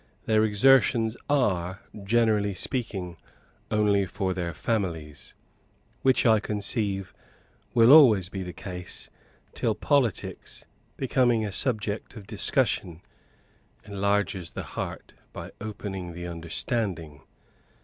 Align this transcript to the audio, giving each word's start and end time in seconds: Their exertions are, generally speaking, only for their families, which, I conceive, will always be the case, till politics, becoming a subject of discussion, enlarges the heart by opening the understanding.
Their 0.25 0.43
exertions 0.43 1.15
are, 1.29 1.81
generally 2.03 2.55
speaking, 2.55 3.17
only 3.69 4.07
for 4.07 4.33
their 4.33 4.51
families, 4.51 5.35
which, 6.01 6.25
I 6.25 6.39
conceive, 6.39 7.13
will 7.75 7.91
always 7.93 8.27
be 8.27 8.41
the 8.41 8.51
case, 8.51 9.11
till 9.53 9.75
politics, 9.75 10.65
becoming 10.97 11.45
a 11.45 11.51
subject 11.51 12.15
of 12.15 12.25
discussion, 12.25 13.03
enlarges 13.85 14.49
the 14.49 14.63
heart 14.63 15.13
by 15.33 15.51
opening 15.61 16.13
the 16.13 16.25
understanding. 16.25 17.21